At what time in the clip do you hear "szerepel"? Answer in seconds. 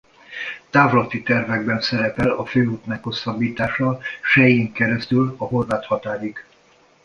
1.81-2.29